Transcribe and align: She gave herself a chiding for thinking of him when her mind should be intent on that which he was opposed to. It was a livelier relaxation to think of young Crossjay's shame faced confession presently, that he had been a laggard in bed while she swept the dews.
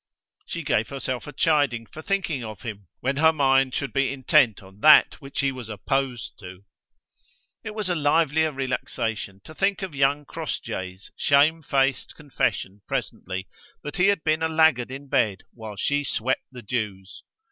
She 0.47 0.63
gave 0.63 0.89
herself 0.89 1.27
a 1.27 1.31
chiding 1.31 1.85
for 1.85 2.01
thinking 2.01 2.43
of 2.43 2.63
him 2.63 2.87
when 3.01 3.17
her 3.17 3.31
mind 3.31 3.75
should 3.75 3.93
be 3.93 4.11
intent 4.11 4.63
on 4.63 4.79
that 4.79 5.21
which 5.21 5.41
he 5.41 5.51
was 5.51 5.69
opposed 5.69 6.39
to. 6.39 6.65
It 7.63 7.75
was 7.75 7.87
a 7.87 7.93
livelier 7.93 8.51
relaxation 8.51 9.41
to 9.43 9.53
think 9.53 9.83
of 9.83 9.93
young 9.93 10.25
Crossjay's 10.25 11.11
shame 11.15 11.61
faced 11.61 12.15
confession 12.15 12.81
presently, 12.87 13.47
that 13.83 13.97
he 13.97 14.07
had 14.07 14.23
been 14.23 14.41
a 14.41 14.49
laggard 14.49 14.89
in 14.89 15.07
bed 15.07 15.43
while 15.53 15.75
she 15.75 16.03
swept 16.03 16.45
the 16.51 16.63
dews. 16.63 17.21